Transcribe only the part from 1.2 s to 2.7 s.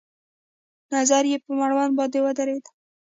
يې په مړوند باندې ودرېد.